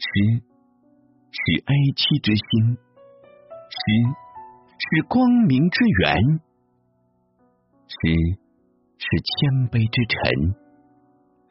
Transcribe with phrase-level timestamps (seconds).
[0.00, 0.42] 诗
[1.30, 2.78] 是哀戚之心，
[3.68, 3.78] 诗
[4.78, 6.40] 是光明之源，
[7.86, 7.98] 诗
[8.96, 10.16] 是谦卑之臣，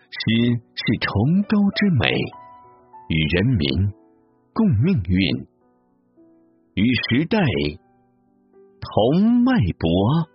[0.09, 2.09] 诗是崇高之美，
[3.09, 3.93] 与人民
[4.51, 5.45] 共命运，
[6.73, 7.37] 与时代
[8.81, 10.25] 同脉搏，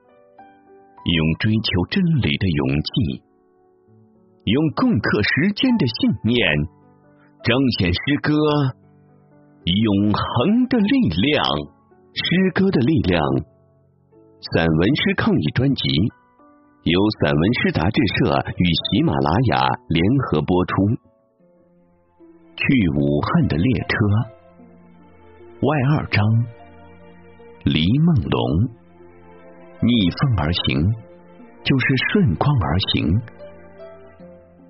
[1.02, 3.24] 用追求真理的勇气，
[4.44, 6.83] 用共克时艰的信念。
[7.44, 8.32] 彰显诗歌
[9.64, 11.44] 永恒的力量，
[12.14, 13.20] 诗歌的力量。
[14.40, 15.82] 散文诗抗议专辑
[16.84, 20.72] 由散文诗杂志社与喜马拉雅联合播出。
[22.56, 22.64] 去
[22.96, 23.94] 武汉的列车，
[25.60, 26.24] 外二章，
[27.64, 28.40] 黎梦龙。
[29.82, 30.80] 逆风而行，
[31.62, 33.20] 就是顺光而行。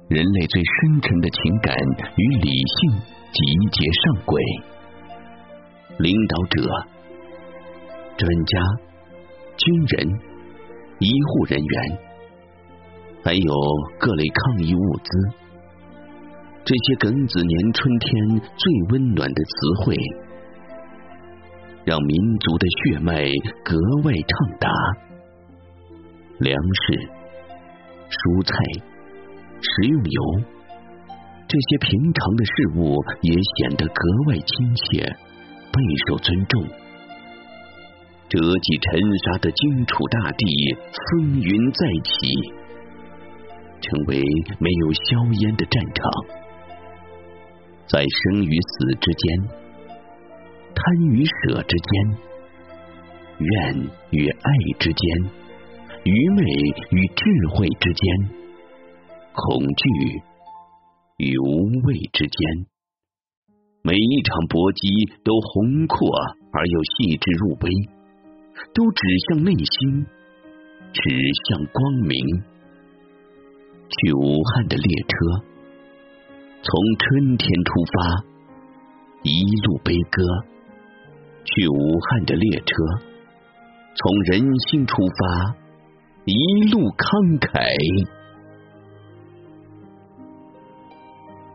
[0.09, 1.75] 人类最深沉的情感
[2.17, 2.91] 与理性
[3.33, 3.41] 集
[3.73, 4.43] 结上轨，
[5.99, 6.63] 领导者、
[8.19, 8.61] 专家、
[9.57, 10.21] 军人、
[10.99, 11.99] 医护人员，
[13.25, 13.55] 还有
[13.99, 15.11] 各类抗疫物资，
[16.67, 19.97] 这些庚子年春天最温暖的词汇，
[21.87, 23.25] 让民族的血脉
[23.65, 24.69] 格外畅达。
[26.41, 27.09] 粮食、
[28.11, 28.94] 蔬菜。
[29.65, 30.45] 食用油，
[31.49, 35.03] 这些平常的事物也显得格外亲切，
[35.73, 36.63] 备受尊重。
[38.29, 40.45] 折戟沉沙的荆楚大地，
[40.93, 42.29] 风云再起，
[43.81, 44.23] 成为
[44.59, 46.11] 没有硝烟的战场。
[47.87, 49.49] 在生与死之间，
[50.75, 52.19] 贪与舍之间，
[53.39, 55.31] 怨与爱之间，
[56.05, 56.43] 愚昧
[56.91, 58.44] 与智慧之间。
[59.37, 60.23] 恐惧
[61.17, 62.67] 与无畏之间，
[63.83, 64.87] 每一场搏击
[65.25, 66.09] 都宏阔
[66.53, 67.71] 而又细致入微，
[68.73, 70.07] 都指向内心，
[70.93, 71.03] 指
[71.49, 72.17] 向光明。
[73.91, 75.45] 去武汉的列车，
[76.63, 78.25] 从春天出发，
[79.25, 80.23] 一路悲歌；
[81.45, 82.73] 去武汉的列车，
[83.97, 85.57] 从人心出发，
[86.25, 88.24] 一路慷慨。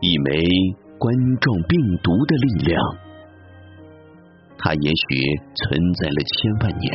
[0.00, 0.42] 一枚
[0.98, 2.80] 冠状病毒的力量，
[4.56, 6.90] 它也许存在了千万年。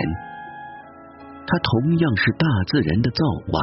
[1.48, 3.60] 它同样是大自然的造化，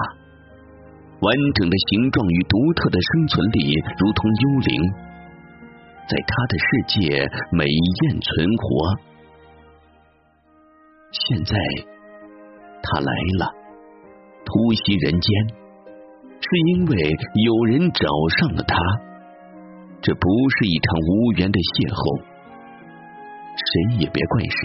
[1.20, 4.92] 完整的形状与独特的生存力，如同幽灵，
[6.09, 8.97] 在它的世界美艳存活。
[11.10, 11.56] 现在，
[12.82, 13.53] 它来了，
[14.44, 15.48] 突袭人间，
[16.41, 16.97] 是因为
[17.44, 18.06] 有人找
[18.38, 18.76] 上了它。
[20.03, 20.27] 这不
[20.59, 22.27] 是一场无缘的邂逅，
[23.55, 24.61] 谁也别怪谁。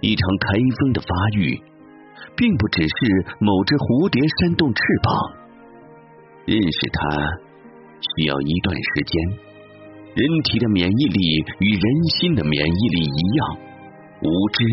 [0.00, 1.60] 一场台风的发育，
[2.32, 2.96] 并不只是
[3.38, 5.12] 某只蝴蝶扇动翅膀。
[6.48, 6.98] 认识它
[8.00, 9.12] 需要一段时间。
[10.14, 11.20] 人体的免疫力
[11.60, 11.84] 与人
[12.16, 13.40] 心的免疫力一样，
[14.24, 14.64] 无知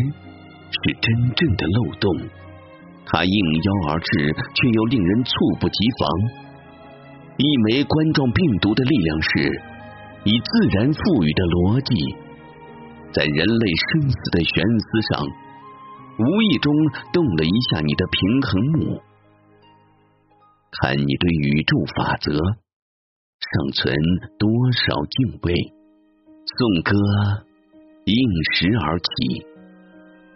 [0.70, 2.08] 是真正的漏洞。
[3.04, 6.02] 它应邀而至，却又令人猝不及防。
[7.42, 9.62] 一枚冠状病毒的力量是，
[10.22, 11.90] 以自然赋予的逻辑，
[13.10, 15.26] 在人类生死的悬丝上，
[16.22, 16.70] 无意中
[17.12, 19.02] 动了一下你的平衡木，
[20.70, 23.90] 看你对宇宙法则尚存
[24.38, 25.74] 多少敬畏。
[26.46, 26.94] 颂歌
[28.04, 28.14] 应
[28.54, 29.42] 时而起，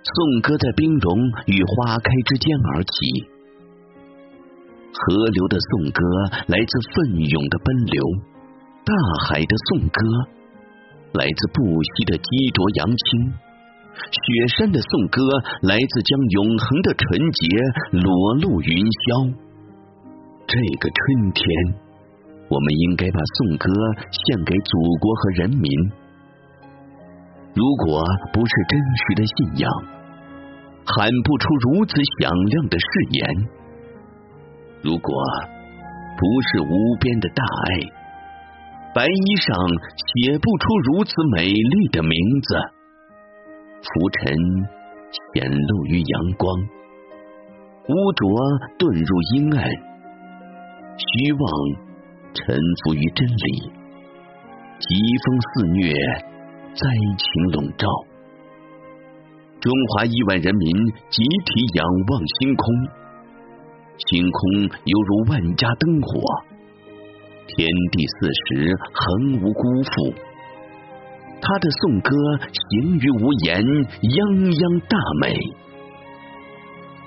[0.03, 3.36] 颂歌在冰融与花开之间而起。
[4.97, 6.01] 河流的颂歌
[6.49, 8.03] 来自奋勇的奔流，
[8.85, 8.93] 大
[9.29, 10.01] 海的颂歌
[11.13, 13.05] 来自不息的激浊扬清，
[13.93, 15.21] 雪山的颂歌
[15.69, 17.41] 来自将永恒的纯洁
[17.93, 18.09] 裸
[18.41, 18.73] 露云
[19.05, 19.35] 霄。
[20.49, 21.45] 这个春天，
[22.49, 23.69] 我们应该把颂歌
[24.09, 25.69] 献给祖国和人民。
[27.53, 28.01] 如果
[28.33, 29.69] 不是真实的信仰，
[30.85, 33.21] 喊不出如此响亮的誓言。
[34.83, 35.15] 如果
[36.17, 37.69] 不是无边的大爱，
[38.95, 39.57] 白衣上
[39.97, 42.11] 写不出如此美丽的名
[42.43, 42.57] 字。
[43.83, 44.35] 浮尘
[45.35, 46.57] 显露于阳光，
[47.89, 48.29] 污浊
[48.79, 49.71] 遁入阴暗，
[50.97, 51.43] 虚妄
[52.35, 53.73] 臣服于真理。
[54.79, 54.95] 疾
[55.25, 55.93] 风肆虐，
[56.75, 57.89] 灾情笼罩，
[59.61, 60.77] 中华亿万人民
[61.09, 62.65] 集体仰望星空。
[63.99, 64.41] 星空
[64.85, 66.21] 犹如万家灯火，
[67.49, 70.15] 天地四时恒无辜负。
[71.41, 72.11] 他的颂歌
[72.53, 73.63] 行于无言，
[74.03, 75.35] 泱泱大美。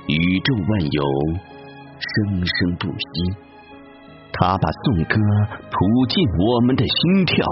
[0.07, 1.01] 宇宙万有，
[1.99, 3.37] 生生不息。
[4.31, 5.15] 他把颂歌
[5.69, 7.45] 谱进我们的心跳，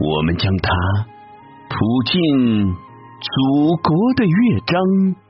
[0.00, 0.70] 我们将它
[1.68, 2.74] 谱进
[3.20, 5.23] 祖国的乐章。